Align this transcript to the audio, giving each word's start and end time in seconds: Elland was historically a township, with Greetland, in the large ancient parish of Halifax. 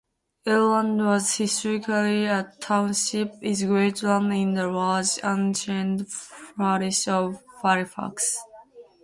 Elland 0.47 1.05
was 1.05 1.35
historically 1.37 2.25
a 2.25 2.51
township, 2.59 3.33
with 3.39 3.59
Greetland, 3.67 4.33
in 4.35 4.55
the 4.55 4.65
large 4.67 5.19
ancient 5.23 6.09
parish 6.57 7.07
of 7.07 7.43
Halifax. 7.61 8.35